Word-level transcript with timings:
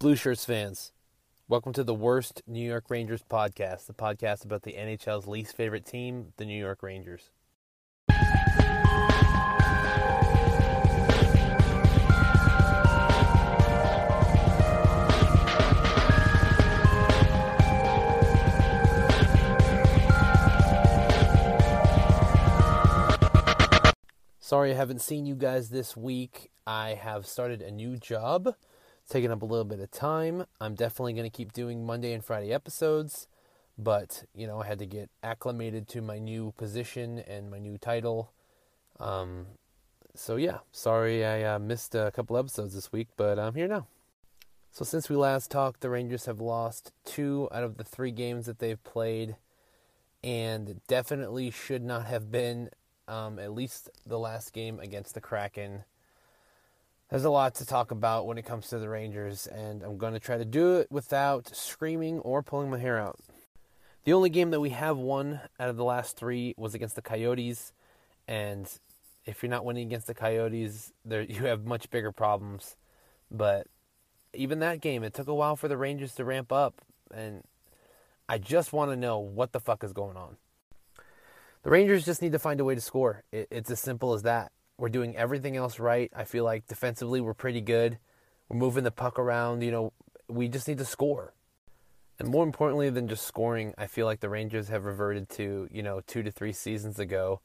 Blue 0.00 0.16
Shirts 0.16 0.46
fans, 0.46 0.92
welcome 1.46 1.74
to 1.74 1.84
the 1.84 1.92
Worst 1.92 2.40
New 2.46 2.66
York 2.66 2.86
Rangers 2.88 3.22
podcast, 3.22 3.84
the 3.84 3.92
podcast 3.92 4.46
about 4.46 4.62
the 4.62 4.72
NHL's 4.72 5.26
least 5.26 5.54
favorite 5.54 5.84
team, 5.84 6.32
the 6.38 6.46
New 6.46 6.58
York 6.58 6.82
Rangers. 6.82 7.28
Sorry 24.38 24.70
I 24.70 24.74
haven't 24.74 25.02
seen 25.02 25.26
you 25.26 25.34
guys 25.34 25.68
this 25.68 25.94
week. 25.94 26.50
I 26.66 26.94
have 26.94 27.26
started 27.26 27.60
a 27.60 27.70
new 27.70 27.98
job 27.98 28.54
taking 29.10 29.30
up 29.32 29.42
a 29.42 29.44
little 29.44 29.64
bit 29.64 29.80
of 29.80 29.90
time. 29.90 30.46
I'm 30.60 30.74
definitely 30.74 31.12
going 31.12 31.28
to 31.28 31.36
keep 31.36 31.52
doing 31.52 31.84
Monday 31.84 32.12
and 32.12 32.24
Friday 32.24 32.52
episodes, 32.52 33.26
but 33.76 34.24
you 34.34 34.46
know, 34.46 34.62
I 34.62 34.66
had 34.66 34.78
to 34.78 34.86
get 34.86 35.10
acclimated 35.22 35.88
to 35.88 36.00
my 36.00 36.18
new 36.18 36.54
position 36.56 37.18
and 37.18 37.50
my 37.50 37.58
new 37.58 37.76
title. 37.76 38.32
Um, 38.98 39.46
so 40.14 40.36
yeah, 40.36 40.58
sorry 40.72 41.24
I 41.24 41.42
uh, 41.42 41.58
missed 41.58 41.94
a 41.94 42.12
couple 42.14 42.38
episodes 42.38 42.74
this 42.74 42.92
week, 42.92 43.08
but 43.16 43.38
I'm 43.38 43.54
here 43.54 43.68
now. 43.68 43.88
So 44.70 44.84
since 44.84 45.08
we 45.08 45.16
last 45.16 45.50
talked, 45.50 45.80
the 45.80 45.90
Rangers 45.90 46.26
have 46.26 46.40
lost 46.40 46.92
two 47.04 47.48
out 47.50 47.64
of 47.64 47.76
the 47.76 47.84
three 47.84 48.12
games 48.12 48.46
that 48.46 48.60
they've 48.60 48.82
played, 48.84 49.34
and 50.22 50.80
definitely 50.86 51.50
should 51.50 51.82
not 51.82 52.06
have 52.06 52.30
been 52.30 52.70
um, 53.08 53.40
at 53.40 53.52
least 53.52 53.90
the 54.06 54.18
last 54.18 54.52
game 54.52 54.78
against 54.78 55.14
the 55.14 55.20
Kraken 55.20 55.82
there's 57.10 57.24
a 57.24 57.30
lot 57.30 57.56
to 57.56 57.66
talk 57.66 57.90
about 57.90 58.26
when 58.26 58.38
it 58.38 58.44
comes 58.44 58.68
to 58.68 58.78
the 58.78 58.88
Rangers, 58.88 59.48
and 59.48 59.82
I'm 59.82 59.98
going 59.98 60.12
to 60.12 60.20
try 60.20 60.38
to 60.38 60.44
do 60.44 60.76
it 60.76 60.86
without 60.90 61.54
screaming 61.54 62.20
or 62.20 62.42
pulling 62.42 62.70
my 62.70 62.78
hair 62.78 62.98
out. 62.98 63.18
The 64.04 64.12
only 64.12 64.30
game 64.30 64.50
that 64.50 64.60
we 64.60 64.70
have 64.70 64.96
won 64.96 65.40
out 65.58 65.68
of 65.68 65.76
the 65.76 65.84
last 65.84 66.16
three 66.16 66.54
was 66.56 66.72
against 66.74 66.94
the 66.94 67.02
Coyotes, 67.02 67.72
and 68.28 68.70
if 69.26 69.42
you're 69.42 69.50
not 69.50 69.64
winning 69.64 69.86
against 69.86 70.06
the 70.06 70.14
Coyotes, 70.14 70.92
there 71.04 71.22
you 71.22 71.46
have 71.46 71.66
much 71.66 71.90
bigger 71.90 72.12
problems. 72.12 72.76
But 73.28 73.66
even 74.32 74.60
that 74.60 74.80
game, 74.80 75.02
it 75.02 75.12
took 75.12 75.28
a 75.28 75.34
while 75.34 75.56
for 75.56 75.66
the 75.66 75.76
Rangers 75.76 76.14
to 76.14 76.24
ramp 76.24 76.52
up, 76.52 76.80
and 77.12 77.42
I 78.28 78.38
just 78.38 78.72
want 78.72 78.92
to 78.92 78.96
know 78.96 79.18
what 79.18 79.50
the 79.50 79.60
fuck 79.60 79.82
is 79.82 79.92
going 79.92 80.16
on. 80.16 80.36
The 81.64 81.70
Rangers 81.70 82.04
just 82.04 82.22
need 82.22 82.32
to 82.32 82.38
find 82.38 82.60
a 82.60 82.64
way 82.64 82.76
to 82.76 82.80
score. 82.80 83.24
It, 83.32 83.48
it's 83.50 83.70
as 83.70 83.80
simple 83.80 84.14
as 84.14 84.22
that. 84.22 84.52
We're 84.80 84.88
doing 84.88 85.14
everything 85.14 85.58
else 85.58 85.78
right. 85.78 86.10
I 86.16 86.24
feel 86.24 86.42
like 86.42 86.66
defensively 86.66 87.20
we're 87.20 87.34
pretty 87.34 87.60
good. 87.60 87.98
We're 88.48 88.56
moving 88.56 88.82
the 88.82 88.90
puck 88.90 89.18
around. 89.18 89.62
You 89.62 89.70
know, 89.70 89.92
we 90.26 90.48
just 90.48 90.66
need 90.66 90.78
to 90.78 90.86
score. 90.86 91.34
And 92.18 92.28
more 92.28 92.44
importantly 92.44 92.88
than 92.88 93.06
just 93.06 93.26
scoring, 93.26 93.74
I 93.76 93.86
feel 93.86 94.06
like 94.06 94.20
the 94.20 94.30
Rangers 94.30 94.68
have 94.68 94.86
reverted 94.86 95.28
to, 95.30 95.68
you 95.70 95.82
know, 95.82 96.00
two 96.06 96.22
to 96.22 96.30
three 96.30 96.54
seasons 96.54 96.98
ago, 96.98 97.42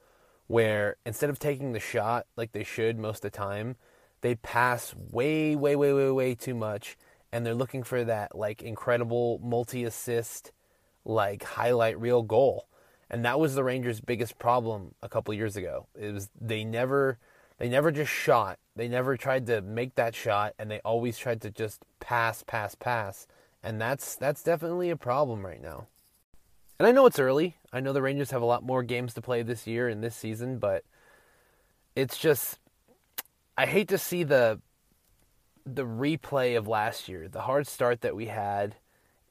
where 0.47 0.95
instead 1.05 1.30
of 1.30 1.38
taking 1.38 1.73
the 1.73 1.80
shot 1.81 2.25
like 2.38 2.53
they 2.53 2.64
should 2.64 2.97
most 2.97 3.17
of 3.17 3.31
the 3.33 3.38
time, 3.38 3.75
they 4.22 4.36
pass 4.36 4.95
way, 4.95 5.58
way, 5.58 5.75
way, 5.75 5.92
way, 5.92 6.11
way 6.11 6.36
too 6.36 6.55
much. 6.55 6.97
And 7.33 7.45
they're 7.45 7.53
looking 7.53 7.83
for 7.83 8.05
that, 8.05 8.33
like, 8.33 8.61
incredible 8.61 9.42
multi 9.44 9.83
assist, 9.83 10.53
like, 11.03 11.44
highlight 11.44 11.99
reel 11.99 12.23
goal 12.23 12.70
and 13.09 13.23
that 13.25 13.39
was 13.39 13.56
the 13.56 13.64
Rangers' 13.64 14.02
biggest 14.02 14.39
problem 14.39 14.95
a 15.02 15.09
couple 15.09 15.34
years 15.34 15.56
ago. 15.56 15.88
It 16.00 16.14
was 16.14 16.30
they 16.39 16.64
never 16.64 17.20
they 17.58 17.70
never 17.70 17.92
just 17.92 18.11
shot. 18.11 18.59
They 18.75 18.88
never 18.88 19.16
tried 19.16 19.48
to 19.48 19.61
make 19.61 19.95
that 19.95 20.16
shot, 20.16 20.53
and 20.59 20.70
they 20.70 20.80
always 20.80 21.17
tried 21.17 21.42
to 21.42 21.52
just 21.52 21.81
pass, 22.00 22.44
pass, 22.44 22.76
pass. 22.76 23.28
And 23.64 23.80
that's 23.80 24.16
that's 24.16 24.44
definitely 24.44 24.89
a 24.89 24.98
problem 24.98 25.45
right 25.45 25.61
now. 25.61 25.88
And 26.78 26.88
I 26.88 26.92
know 26.92 27.06
it's 27.06 27.20
early. 27.20 27.56
I 27.72 27.80
know 27.80 27.94
the 27.94 28.02
Rangers 28.02 28.31
have 28.31 28.42
a 28.42 28.45
lot 28.45 28.64
more 28.64 28.83
games 28.83 29.14
to 29.14 29.22
play 29.22 29.44
this 29.44 29.66
year 29.66 29.88
and 29.88 30.03
this 30.03 30.16
season, 30.16 30.58
but 30.58 30.83
it's 31.95 32.17
just 32.17 32.60
I 33.58 33.66
hate 33.66 33.87
to 33.89 33.98
see 33.98 34.23
the 34.23 34.60
the 35.66 35.86
replay 35.86 36.58
of 36.58 36.67
last 36.67 37.08
year, 37.08 37.27
the 37.27 37.42
hard 37.42 37.66
start 37.66 38.02
that 38.02 38.16
we 38.16 38.27
had, 38.27 38.76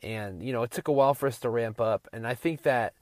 and 0.02 0.42
you 0.42 0.52
know 0.52 0.62
it 0.62 0.70
took 0.70 0.88
a 0.88 0.92
while 0.92 1.14
for 1.14 1.26
us 1.26 1.38
to 1.40 1.50
ramp 1.50 1.80
up. 1.80 2.08
And 2.12 2.26
I 2.26 2.34
think 2.34 2.62
that 2.62 2.94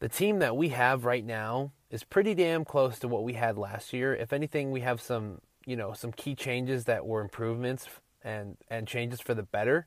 the 0.00 0.08
team 0.08 0.40
that 0.40 0.56
we 0.56 0.70
have 0.70 1.04
right 1.04 1.24
now 1.24 1.72
is 1.90 2.04
pretty 2.04 2.34
damn 2.34 2.64
close 2.64 2.98
to 2.98 3.08
what 3.08 3.24
we 3.24 3.34
had 3.34 3.56
last 3.56 3.92
year. 3.92 4.14
If 4.14 4.32
anything, 4.32 4.70
we 4.70 4.80
have 4.80 5.00
some, 5.00 5.40
you 5.64 5.76
know, 5.76 5.92
some 5.92 6.12
key 6.12 6.34
changes 6.34 6.84
that 6.84 7.06
were 7.06 7.20
improvements 7.20 7.86
and 8.22 8.56
and 8.68 8.86
changes 8.86 9.20
for 9.20 9.34
the 9.34 9.42
better. 9.42 9.86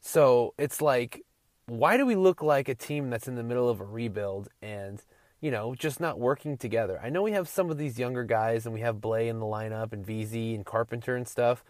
So, 0.00 0.54
it's 0.58 0.80
like 0.82 1.22
why 1.66 1.96
do 1.96 2.06
we 2.06 2.14
look 2.14 2.42
like 2.42 2.68
a 2.68 2.74
team 2.74 3.10
that's 3.10 3.26
in 3.26 3.34
the 3.34 3.42
middle 3.42 3.68
of 3.68 3.80
a 3.80 3.84
rebuild 3.84 4.48
and 4.62 5.02
you 5.40 5.50
know, 5.50 5.74
just 5.74 6.00
not 6.00 6.18
working 6.18 6.56
together. 6.56 6.98
I 7.02 7.10
know 7.10 7.22
we 7.22 7.32
have 7.32 7.46
some 7.46 7.70
of 7.70 7.76
these 7.76 7.98
younger 7.98 8.24
guys 8.24 8.64
and 8.64 8.74
we 8.74 8.80
have 8.80 8.96
Blais 8.96 9.28
in 9.28 9.38
the 9.38 9.46
lineup 9.46 9.92
and 9.92 10.04
Vesey 10.04 10.54
and 10.54 10.64
Carpenter 10.64 11.14
and 11.14 11.28
stuff, 11.28 11.62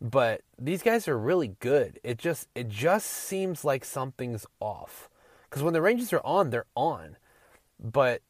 but 0.00 0.40
these 0.58 0.82
guys 0.82 1.06
are 1.06 1.18
really 1.18 1.56
good. 1.60 2.00
It 2.02 2.16
just 2.16 2.48
it 2.54 2.68
just 2.68 3.06
seems 3.06 3.64
like 3.64 3.84
something's 3.84 4.46
off. 4.58 5.09
Because 5.50 5.64
when 5.64 5.72
the 5.72 5.82
Rangers 5.82 6.12
are 6.12 6.24
on, 6.24 6.50
they're 6.50 6.66
on. 6.76 7.16
But 7.82 8.22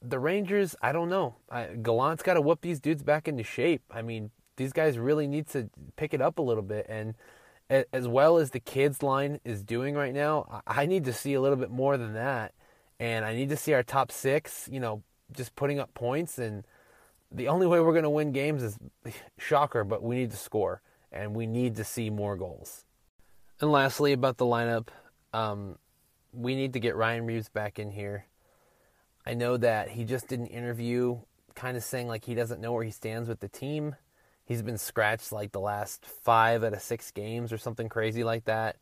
the 0.00 0.18
Rangers, 0.18 0.74
I 0.80 0.92
don't 0.92 1.10
know. 1.10 1.36
I, 1.50 1.66
Gallant's 1.66 2.22
got 2.22 2.34
to 2.34 2.40
whoop 2.40 2.62
these 2.62 2.80
dudes 2.80 3.02
back 3.02 3.28
into 3.28 3.44
shape. 3.44 3.82
I 3.90 4.00
mean, 4.00 4.30
these 4.56 4.72
guys 4.72 4.98
really 4.98 5.26
need 5.26 5.48
to 5.48 5.68
pick 5.96 6.14
it 6.14 6.22
up 6.22 6.38
a 6.38 6.42
little 6.42 6.62
bit. 6.62 6.86
And 6.88 7.14
as 7.92 8.08
well 8.08 8.38
as 8.38 8.50
the 8.50 8.60
kids 8.60 9.02
line 9.02 9.40
is 9.44 9.62
doing 9.62 9.94
right 9.94 10.14
now, 10.14 10.62
I 10.66 10.86
need 10.86 11.04
to 11.04 11.12
see 11.12 11.34
a 11.34 11.40
little 11.40 11.56
bit 11.56 11.70
more 11.70 11.96
than 11.96 12.14
that. 12.14 12.52
And 12.98 13.24
I 13.24 13.34
need 13.34 13.50
to 13.50 13.56
see 13.56 13.74
our 13.74 13.82
top 13.82 14.10
six, 14.10 14.68
you 14.72 14.80
know, 14.80 15.02
just 15.32 15.54
putting 15.56 15.78
up 15.78 15.92
points. 15.94 16.38
And 16.38 16.64
the 17.30 17.48
only 17.48 17.66
way 17.66 17.80
we're 17.80 17.92
going 17.92 18.04
to 18.04 18.10
win 18.10 18.32
games 18.32 18.62
is 18.62 18.78
shocker, 19.38 19.84
but 19.84 20.02
we 20.02 20.16
need 20.16 20.30
to 20.30 20.36
score 20.36 20.80
and 21.10 21.34
we 21.34 21.46
need 21.46 21.76
to 21.76 21.84
see 21.84 22.08
more 22.08 22.36
goals. 22.36 22.84
And 23.60 23.70
lastly, 23.70 24.12
about 24.12 24.38
the 24.38 24.46
lineup, 24.46 24.88
um, 25.32 25.78
we 26.32 26.54
need 26.54 26.72
to 26.72 26.80
get 26.80 26.96
Ryan 26.96 27.26
Reaves 27.26 27.48
back 27.48 27.78
in 27.78 27.90
here. 27.90 28.26
I 29.24 29.34
know 29.34 29.56
that 29.56 29.90
he 29.90 30.04
just 30.04 30.28
did 30.28 30.40
an 30.40 30.46
interview 30.46 31.18
kind 31.54 31.76
of 31.76 31.84
saying 31.84 32.08
like 32.08 32.24
he 32.24 32.34
doesn't 32.34 32.60
know 32.60 32.72
where 32.72 32.84
he 32.84 32.90
stands 32.90 33.28
with 33.28 33.40
the 33.40 33.48
team. 33.48 33.96
He's 34.44 34.62
been 34.62 34.78
scratched 34.78 35.32
like 35.32 35.52
the 35.52 35.60
last 35.60 36.04
five 36.04 36.64
out 36.64 36.72
of 36.72 36.82
six 36.82 37.10
games 37.10 37.52
or 37.52 37.58
something 37.58 37.88
crazy 37.88 38.24
like 38.24 38.44
that. 38.46 38.76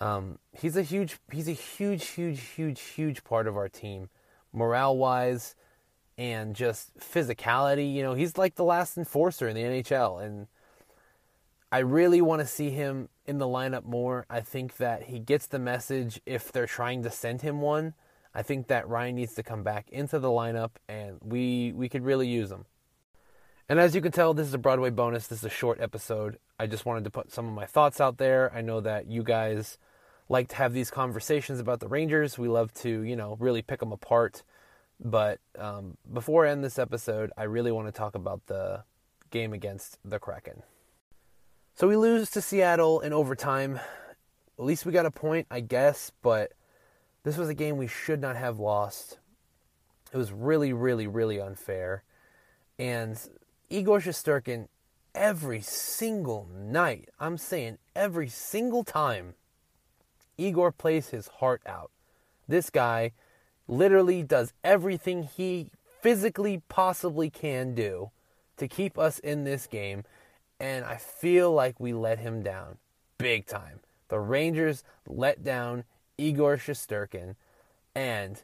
Um, 0.00 0.38
he's 0.52 0.76
a 0.76 0.82
huge, 0.82 1.18
he's 1.30 1.48
a 1.48 1.52
huge, 1.52 2.08
huge, 2.08 2.40
huge, 2.40 2.80
huge 2.80 3.24
part 3.24 3.46
of 3.46 3.56
our 3.56 3.68
team, 3.68 4.08
morale 4.52 4.96
wise, 4.96 5.54
and 6.18 6.54
just 6.54 6.96
physicality. 6.98 7.92
You 7.92 8.02
know, 8.02 8.14
he's 8.14 8.36
like 8.36 8.56
the 8.56 8.64
last 8.64 8.96
enforcer 8.96 9.48
in 9.48 9.54
the 9.54 9.62
NHL, 9.62 10.22
and 10.24 10.46
I 11.72 11.78
really 11.78 12.20
want 12.20 12.40
to 12.40 12.46
see 12.46 12.68
him 12.68 13.08
in 13.24 13.38
the 13.38 13.46
lineup 13.46 13.86
more. 13.86 14.26
I 14.28 14.42
think 14.42 14.76
that 14.76 15.04
he 15.04 15.18
gets 15.18 15.46
the 15.46 15.58
message 15.58 16.20
if 16.26 16.52
they're 16.52 16.66
trying 16.66 17.02
to 17.04 17.10
send 17.10 17.40
him 17.40 17.62
one. 17.62 17.94
I 18.34 18.42
think 18.42 18.66
that 18.66 18.86
Ryan 18.86 19.14
needs 19.14 19.34
to 19.36 19.42
come 19.42 19.62
back 19.62 19.88
into 19.88 20.18
the 20.18 20.28
lineup 20.28 20.72
and 20.86 21.18
we 21.22 21.72
we 21.72 21.88
could 21.88 22.04
really 22.04 22.28
use 22.28 22.52
him. 22.52 22.66
And 23.70 23.80
as 23.80 23.94
you 23.94 24.02
can 24.02 24.12
tell, 24.12 24.34
this 24.34 24.46
is 24.46 24.52
a 24.52 24.58
Broadway 24.58 24.90
bonus. 24.90 25.28
This 25.28 25.38
is 25.38 25.44
a 25.46 25.50
short 25.50 25.80
episode. 25.80 26.38
I 26.58 26.66
just 26.66 26.84
wanted 26.84 27.04
to 27.04 27.10
put 27.10 27.32
some 27.32 27.48
of 27.48 27.54
my 27.54 27.64
thoughts 27.64 28.02
out 28.02 28.18
there. 28.18 28.52
I 28.54 28.60
know 28.60 28.82
that 28.82 29.06
you 29.06 29.22
guys 29.22 29.78
like 30.28 30.48
to 30.48 30.56
have 30.56 30.74
these 30.74 30.90
conversations 30.90 31.58
about 31.58 31.80
the 31.80 31.88
Rangers. 31.88 32.36
We 32.36 32.48
love 32.48 32.74
to, 32.82 33.02
you 33.02 33.16
know, 33.16 33.38
really 33.40 33.62
pick 33.62 33.80
them 33.80 33.92
apart. 33.92 34.42
But 35.00 35.40
um, 35.58 35.96
before 36.12 36.46
I 36.46 36.50
end 36.50 36.62
this 36.62 36.78
episode, 36.78 37.32
I 37.38 37.44
really 37.44 37.72
want 37.72 37.88
to 37.88 37.92
talk 37.92 38.14
about 38.14 38.44
the 38.46 38.84
game 39.30 39.54
against 39.54 39.98
the 40.04 40.18
Kraken. 40.18 40.64
So 41.74 41.88
we 41.88 41.96
lose 41.96 42.30
to 42.32 42.42
Seattle 42.42 43.00
in 43.00 43.14
overtime. 43.14 43.80
At 44.58 44.64
least 44.64 44.84
we 44.84 44.92
got 44.92 45.06
a 45.06 45.10
point, 45.10 45.46
I 45.50 45.60
guess, 45.60 46.12
but 46.20 46.52
this 47.24 47.38
was 47.38 47.48
a 47.48 47.54
game 47.54 47.78
we 47.78 47.86
should 47.86 48.20
not 48.20 48.36
have 48.36 48.58
lost. 48.58 49.18
It 50.12 50.18
was 50.18 50.32
really, 50.32 50.74
really, 50.74 51.06
really 51.06 51.40
unfair. 51.40 52.02
And 52.78 53.18
Igor 53.70 54.00
Shesterkin, 54.00 54.68
every 55.14 55.62
single 55.62 56.46
night, 56.54 57.08
I'm 57.18 57.38
saying 57.38 57.78
every 57.96 58.28
single 58.28 58.84
time, 58.84 59.34
Igor 60.36 60.72
plays 60.72 61.08
his 61.08 61.28
heart 61.28 61.62
out. 61.64 61.90
This 62.46 62.68
guy 62.68 63.12
literally 63.66 64.22
does 64.22 64.52
everything 64.62 65.22
he 65.22 65.70
physically 66.02 66.62
possibly 66.68 67.30
can 67.30 67.74
do 67.74 68.10
to 68.58 68.68
keep 68.68 68.98
us 68.98 69.18
in 69.20 69.44
this 69.44 69.66
game 69.66 70.04
and 70.62 70.84
I 70.84 70.94
feel 70.94 71.52
like 71.52 71.80
we 71.80 71.92
let 71.92 72.20
him 72.20 72.42
down 72.42 72.78
big 73.18 73.46
time. 73.46 73.80
The 74.08 74.20
Rangers 74.20 74.84
let 75.08 75.42
down 75.42 75.82
Igor 76.16 76.56
Shesterkin, 76.56 77.34
and 77.96 78.40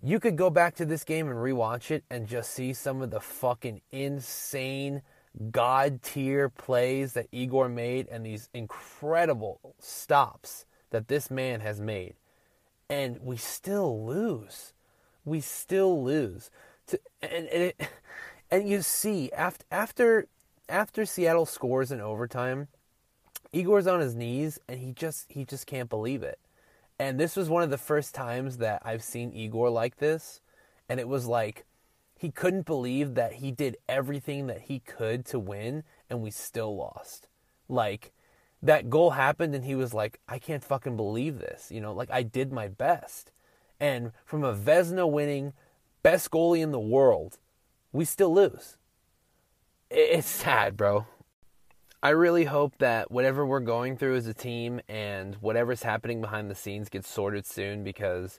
you 0.00 0.20
could 0.20 0.36
go 0.36 0.50
back 0.50 0.76
to 0.76 0.86
this 0.86 1.02
game 1.02 1.28
and 1.28 1.36
rewatch 1.36 1.90
it 1.90 2.04
and 2.08 2.28
just 2.28 2.52
see 2.52 2.72
some 2.72 3.02
of 3.02 3.10
the 3.10 3.20
fucking 3.20 3.80
insane 3.90 5.02
god 5.50 6.00
tier 6.02 6.48
plays 6.48 7.14
that 7.14 7.26
Igor 7.32 7.68
made 7.68 8.06
and 8.08 8.24
these 8.24 8.48
incredible 8.54 9.74
stops 9.80 10.64
that 10.90 11.08
this 11.08 11.28
man 11.28 11.60
has 11.60 11.80
made. 11.80 12.14
And 12.88 13.18
we 13.20 13.36
still 13.36 14.06
lose. 14.06 14.72
We 15.24 15.40
still 15.40 16.04
lose. 16.04 16.50
To, 16.86 17.00
and, 17.20 17.48
and, 17.48 17.62
it, 17.64 17.88
and 18.50 18.68
you 18.68 18.82
see, 18.82 19.32
after, 19.32 19.64
after, 19.72 20.28
after 20.68 21.04
Seattle 21.06 21.46
scores 21.46 21.90
in 21.90 22.00
overtime, 22.00 22.68
Igor's 23.52 23.86
on 23.86 24.00
his 24.00 24.14
knees 24.14 24.58
and 24.68 24.78
he 24.78 24.92
just 24.92 25.26
he 25.30 25.44
just 25.44 25.66
can't 25.66 25.88
believe 25.88 26.22
it. 26.22 26.38
And 26.98 27.18
this 27.18 27.36
was 27.36 27.48
one 27.48 27.62
of 27.62 27.70
the 27.70 27.78
first 27.78 28.14
times 28.14 28.58
that 28.58 28.82
I've 28.84 29.02
seen 29.02 29.32
Igor 29.32 29.70
like 29.70 29.96
this 29.96 30.40
and 30.88 30.98
it 30.98 31.08
was 31.08 31.26
like 31.26 31.64
he 32.16 32.30
couldn't 32.30 32.66
believe 32.66 33.14
that 33.14 33.34
he 33.34 33.52
did 33.52 33.76
everything 33.88 34.48
that 34.48 34.62
he 34.62 34.80
could 34.80 35.24
to 35.26 35.38
win 35.38 35.84
and 36.10 36.20
we 36.20 36.30
still 36.30 36.76
lost. 36.76 37.28
Like 37.68 38.12
that 38.62 38.90
goal 38.90 39.10
happened 39.10 39.54
and 39.54 39.64
he 39.64 39.74
was 39.74 39.94
like, 39.94 40.18
I 40.28 40.38
can't 40.38 40.64
fucking 40.64 40.96
believe 40.96 41.38
this. 41.38 41.70
You 41.70 41.80
know, 41.80 41.92
like 41.92 42.10
I 42.10 42.22
did 42.22 42.52
my 42.52 42.68
best. 42.68 43.30
And 43.78 44.10
from 44.24 44.42
a 44.42 44.54
Vezina 44.54 45.08
winning 45.08 45.52
best 46.02 46.30
goalie 46.30 46.60
in 46.60 46.72
the 46.72 46.80
world, 46.80 47.38
we 47.92 48.04
still 48.04 48.34
lose. 48.34 48.77
It's 49.90 50.28
sad, 50.28 50.76
bro. 50.76 51.06
I 52.02 52.10
really 52.10 52.44
hope 52.44 52.76
that 52.78 53.10
whatever 53.10 53.46
we're 53.46 53.60
going 53.60 53.96
through 53.96 54.16
as 54.16 54.26
a 54.26 54.34
team 54.34 54.82
and 54.86 55.34
whatever's 55.36 55.82
happening 55.82 56.20
behind 56.20 56.50
the 56.50 56.54
scenes 56.54 56.90
gets 56.90 57.08
sorted 57.08 57.46
soon 57.46 57.84
because 57.84 58.38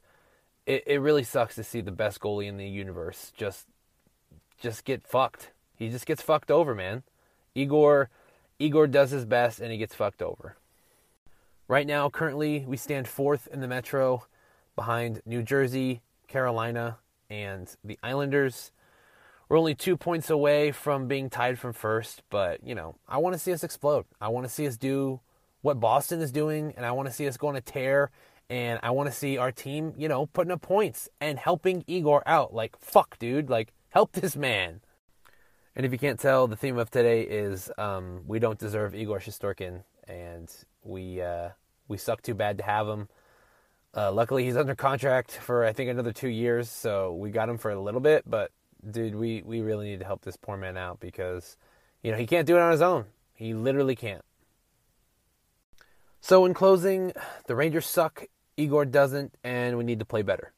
it, 0.68 0.84
it 0.86 1.02
really 1.02 1.24
sucks 1.24 1.56
to 1.56 1.64
see 1.64 1.82
the 1.82 1.92
best 1.92 2.20
goalie 2.20 2.48
in 2.48 2.58
the 2.58 2.68
universe 2.68 3.34
just 3.36 3.66
just 4.62 4.86
get 4.86 5.08
fucked. 5.08 5.52
He 5.76 5.90
just 5.90 6.06
gets 6.06 6.22
fucked 6.22 6.52
over, 6.52 6.76
man. 6.76 7.02
Igor 7.56 8.10
Igor 8.60 8.86
does 8.86 9.10
his 9.10 9.26
best 9.26 9.60
and 9.60 9.72
he 9.72 9.78
gets 9.80 9.96
fucked 9.96 10.22
over. 10.22 10.56
Right 11.68 11.88
now, 11.88 12.10
currently, 12.10 12.64
we 12.68 12.78
stand 12.78 13.08
fourth 13.08 13.48
in 13.52 13.60
the 13.60 13.68
Metro 13.68 14.26
behind 14.76 15.24
New 15.26 15.42
Jersey, 15.42 16.02
Carolina, 16.28 16.98
and 17.28 17.76
the 17.84 17.98
Islanders. 18.04 18.72
We're 19.50 19.58
only 19.58 19.74
two 19.74 19.98
points 19.98 20.30
away 20.30 20.72
from 20.72 21.08
being 21.08 21.30
tied 21.30 21.58
from 21.58 21.74
first, 21.74 22.22
but, 22.30 22.64
you 22.64 22.76
know, 22.76 22.96
I 23.08 23.18
want 23.18 23.34
to 23.34 23.40
see 23.40 23.52
us 23.52 23.64
explode. 23.64 24.06
I 24.22 24.28
want 24.30 24.46
to 24.46 24.54
see 24.54 24.68
us 24.68 24.78
do 24.78 25.22
what 25.62 25.80
Boston 25.80 26.22
is 26.22 26.32
doing, 26.32 26.74
and 26.78 26.86
I 26.86 26.92
want 26.92 27.08
to 27.08 27.14
see 27.14 27.28
us 27.28 27.36
go 27.36 27.48
on 27.48 27.56
a 27.56 27.62
tear 27.62 28.12
and 28.50 28.80
I 28.82 28.92
want 28.92 29.10
to 29.10 29.16
see 29.16 29.38
our 29.38 29.52
team, 29.52 29.94
you 29.98 30.08
know, 30.08 30.26
putting 30.26 30.52
up 30.52 30.62
points 30.62 31.08
and 31.22 31.38
helping 31.38 31.84
Igor 31.88 32.24
out. 32.26 32.54
Like, 32.54 32.78
fuck, 32.80 33.20
dude. 33.20 33.50
Like, 33.50 33.74
help 33.90 34.12
this 34.14 34.36
man. 34.36 34.82
And 35.76 35.86
if 35.86 35.92
you 35.92 36.00
can't 36.00 36.20
tell, 36.20 36.48
the 36.48 36.56
theme 36.56 36.78
of 36.78 36.90
today 36.90 37.22
is 37.22 37.72
um, 37.78 38.22
we 38.28 38.40
don't 38.40 38.58
deserve 38.58 38.96
Igor 38.96 39.20
Shesterkin, 39.20 39.84
and 40.08 40.52
we 40.84 41.22
uh, 41.22 41.50
we 41.88 41.98
suck 41.98 42.22
too 42.22 42.34
bad 42.34 42.58
to 42.58 42.64
have 42.64 42.88
him. 42.88 43.08
Uh, 43.96 44.12
luckily, 44.12 44.46
he's 44.46 44.58
under 44.58 44.76
contract 44.76 45.32
for 45.32 45.64
I 45.64 45.72
think 45.72 45.90
another 45.90 46.12
two 46.12 46.28
years, 46.28 46.70
so 46.70 47.14
we 47.14 47.30
got 47.30 47.50
him 47.50 47.58
for 47.58 47.72
a 47.72 47.80
little 47.80 48.02
bit. 48.02 48.24
But 48.28 48.52
dude, 48.90 49.16
we 49.16 49.42
we 49.46 49.62
really 49.62 49.90
need 49.90 50.00
to 50.00 50.06
help 50.06 50.24
this 50.24 50.38
poor 50.38 50.58
man 50.58 50.78
out 50.78 51.00
because 51.00 51.58
you 52.04 52.12
know 52.12 52.18
he 52.18 52.26
can't 52.26 52.48
do 52.48 52.56
it 52.56 52.62
on 52.62 52.72
his 52.72 52.82
own. 52.82 53.06
He 53.34 53.54
literally 53.54 53.96
can't. 53.96 54.24
So, 56.22 56.46
in 56.46 56.54
closing, 56.54 57.14
the 57.48 57.56
Rangers 57.56 57.86
suck 57.86 58.26
Igor 58.58 58.86
doesn't, 58.86 59.34
and 59.44 59.78
we 59.78 59.86
need 59.86 60.00
to 60.00 60.06
play 60.06 60.22
better. 60.22 60.52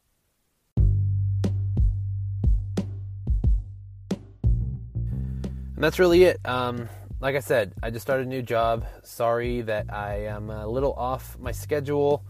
And 5.76 5.86
that's 5.86 6.00
really 6.00 6.24
it. 6.24 6.40
Um, 6.46 6.90
like 7.20 7.36
I 7.36 7.40
said, 7.40 7.74
I 7.84 7.92
just 7.92 8.02
started 8.02 8.26
a 8.26 8.30
new 8.30 8.42
job. 8.42 8.86
Sorry 9.04 9.62
that 9.62 9.94
I 9.94 10.26
am 10.26 10.50
a 10.50 10.68
little 10.68 10.94
off 10.94 11.38
my 11.40 11.52
schedule. 11.52 12.24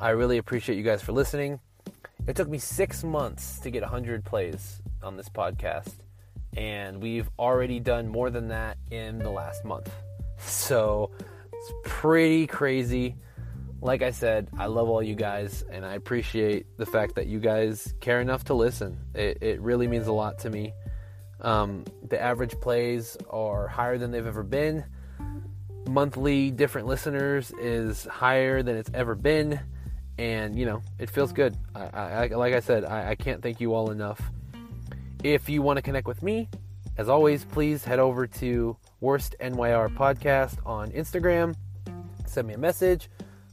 I 0.00 0.10
really 0.10 0.38
appreciate 0.38 0.76
you 0.76 0.84
guys 0.84 1.02
for 1.02 1.12
listening. 1.12 1.58
It 2.26 2.36
took 2.36 2.48
me 2.48 2.58
six 2.58 3.02
months 3.02 3.58
to 3.60 3.70
get 3.70 3.82
100 3.82 4.24
plays 4.24 4.79
on 5.02 5.16
this 5.16 5.28
podcast, 5.28 5.94
and 6.56 7.02
we've 7.02 7.28
already 7.38 7.80
done 7.80 8.08
more 8.08 8.30
than 8.30 8.48
that 8.48 8.78
in 8.90 9.18
the 9.18 9.30
last 9.30 9.64
month. 9.64 9.90
So 10.42 11.10
it's 11.52 11.72
pretty 11.84 12.46
crazy 12.46 13.14
like 13.82 14.02
I 14.02 14.10
said, 14.10 14.48
I 14.58 14.66
love 14.66 14.88
all 14.88 15.02
you 15.02 15.14
guys, 15.14 15.64
and 15.70 15.84
I 15.84 15.94
appreciate 15.94 16.76
the 16.76 16.86
fact 16.86 17.14
that 17.14 17.26
you 17.26 17.40
guys 17.40 17.94
care 18.00 18.20
enough 18.20 18.44
to 18.44 18.54
listen. 18.54 18.98
It, 19.14 19.38
it 19.40 19.60
really 19.60 19.88
means 19.88 20.06
a 20.06 20.12
lot 20.12 20.38
to 20.40 20.50
me. 20.50 20.74
Um, 21.40 21.84
the 22.06 22.20
average 22.20 22.60
plays 22.60 23.16
are 23.30 23.66
higher 23.66 23.96
than 23.96 24.10
they've 24.10 24.26
ever 24.26 24.42
been. 24.42 24.84
Monthly 25.88 26.50
different 26.50 26.86
listeners 26.86 27.52
is 27.58 28.04
higher 28.04 28.62
than 28.62 28.76
it's 28.76 28.90
ever 28.92 29.14
been, 29.14 29.58
and 30.18 30.58
you 30.58 30.66
know 30.66 30.82
it 30.98 31.08
feels 31.08 31.32
good. 31.32 31.56
I, 31.74 31.80
I 31.80 32.26
like 32.26 32.52
I 32.52 32.60
said, 32.60 32.84
I, 32.84 33.10
I 33.10 33.14
can't 33.14 33.42
thank 33.42 33.60
you 33.60 33.74
all 33.74 33.90
enough. 33.90 34.20
If 35.22 35.48
you 35.48 35.62
want 35.62 35.76
to 35.76 35.82
connect 35.82 36.06
with 36.06 36.22
me, 36.22 36.48
as 36.96 37.08
always, 37.08 37.44
please 37.44 37.84
head 37.84 37.98
over 37.98 38.26
to 38.26 38.76
Worst 39.00 39.36
NYR 39.40 39.94
Podcast 39.94 40.58
on 40.66 40.90
Instagram. 40.92 41.54
Send 42.26 42.48
me 42.48 42.54
a 42.54 42.58
message 42.58 43.08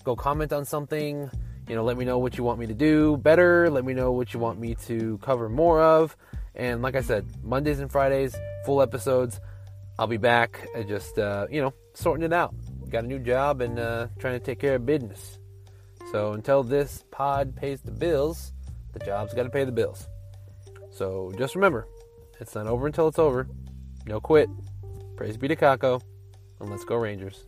go 0.07 0.15
comment 0.15 0.53
on 0.53 0.63
something. 0.63 1.29
You 1.67 1.75
know, 1.75 1.83
let 1.83 1.97
me 1.97 2.05
know 2.05 2.17
what 2.17 2.37
you 2.37 2.43
want 2.45 2.59
me 2.59 2.67
to 2.67 2.73
do 2.73 3.17
better. 3.17 3.69
Let 3.69 3.83
me 3.83 3.93
know 3.93 4.13
what 4.13 4.33
you 4.33 4.39
want 4.39 4.57
me 4.57 4.75
to 4.87 5.17
cover 5.17 5.49
more 5.49 5.81
of. 5.81 6.15
And 6.55 6.81
like 6.81 6.95
I 6.95 7.01
said, 7.01 7.25
Mondays 7.43 7.81
and 7.81 7.91
Fridays, 7.91 8.33
full 8.65 8.81
episodes. 8.81 9.41
I'll 9.99 10.07
be 10.07 10.15
back, 10.15 10.65
uh, 10.77 10.83
just 10.83 11.19
uh, 11.19 11.47
you 11.51 11.61
know, 11.61 11.73
sorting 11.93 12.23
it 12.23 12.31
out. 12.31 12.55
Got 12.89 13.03
a 13.03 13.07
new 13.07 13.19
job 13.19 13.59
and 13.59 13.77
uh, 13.77 14.07
trying 14.17 14.39
to 14.39 14.45
take 14.45 14.59
care 14.59 14.75
of 14.75 14.85
business. 14.85 15.39
So 16.13 16.31
until 16.31 16.63
this 16.63 17.03
pod 17.11 17.53
pays 17.53 17.81
the 17.81 17.91
bills, 17.91 18.53
the 18.93 18.99
job's 18.99 19.33
got 19.33 19.43
to 19.43 19.49
pay 19.49 19.65
the 19.65 19.73
bills. 19.73 20.07
So 20.97 21.31
just 21.37 21.53
remember, 21.53 21.87
it's 22.39 22.55
not 22.55 22.65
over 22.65 22.87
until 22.87 23.07
it's 23.07 23.19
over. 23.19 23.47
No 24.07 24.19
quit. 24.19 24.49
Praise 25.15 25.37
be 25.37 25.47
to 25.47 25.55
Kakko, 25.55 26.01
and 26.59 26.71
let's 26.71 26.83
go 26.85 26.95
Rangers. 26.95 27.45